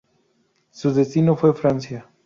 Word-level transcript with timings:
Su 0.71 0.93
destino 0.95 1.35
fue 1.35 1.53
Francia. 1.53 2.09